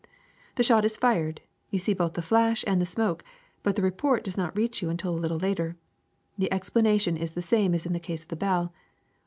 The 0.55 0.63
shot 0.63 0.83
is 0.83 0.97
fired, 0.97 1.41
you 1.69 1.77
see 1.77 1.93
both 1.93 2.13
the 2.15 2.23
flash 2.23 2.63
and 2.65 2.81
the 2.81 2.87
smoke, 2.87 3.23
but 3.61 3.75
the 3.75 3.83
report 3.83 4.23
does 4.23 4.35
not 4.35 4.57
reach 4.57 4.81
you 4.81 4.89
until 4.89 5.13
a 5.13 5.19
little 5.21 5.37
later. 5.37 5.75
The 6.39 6.51
explanation 6.51 7.15
is 7.17 7.33
the 7.33 7.41
same 7.43 7.75
as 7.75 7.85
in 7.85 7.93
the 7.93 7.99
case 7.99 8.23
of 8.23 8.29
the 8.29 8.35
bell. 8.35 8.73